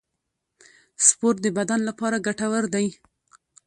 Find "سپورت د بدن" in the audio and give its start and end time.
1.07-1.79